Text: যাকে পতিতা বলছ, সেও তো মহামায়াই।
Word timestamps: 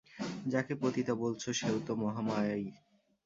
যাকে 0.45 0.73
পতিতা 0.75 1.13
বলছ, 1.15 1.43
সেও 1.51 1.77
তো 1.87 1.93
মহামায়াই। 1.95 2.63